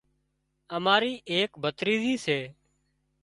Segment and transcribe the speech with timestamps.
[0.75, 2.39] اماري ايڪ ڀتريزِي سي